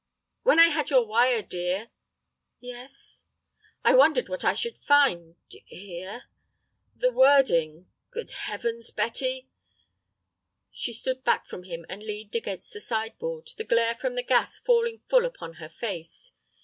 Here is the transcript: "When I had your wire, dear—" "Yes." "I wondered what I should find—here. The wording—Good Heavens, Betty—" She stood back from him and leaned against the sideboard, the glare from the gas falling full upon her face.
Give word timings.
"When 0.41 0.57
I 0.57 0.69
had 0.69 0.89
your 0.89 1.05
wire, 1.05 1.43
dear—" 1.43 1.91
"Yes." 2.59 3.25
"I 3.85 3.93
wondered 3.93 4.29
what 4.29 4.43
I 4.43 4.55
should 4.55 4.79
find—here. 4.79 6.23
The 6.95 7.11
wording—Good 7.11 8.31
Heavens, 8.31 8.89
Betty—" 8.89 9.47
She 10.71 10.91
stood 10.93 11.23
back 11.23 11.45
from 11.45 11.65
him 11.65 11.85
and 11.87 12.01
leaned 12.01 12.33
against 12.33 12.73
the 12.73 12.81
sideboard, 12.81 13.51
the 13.57 13.63
glare 13.63 13.93
from 13.93 14.15
the 14.15 14.23
gas 14.23 14.59
falling 14.59 15.03
full 15.07 15.23
upon 15.23 15.57
her 15.61 15.69
face. 15.69 16.31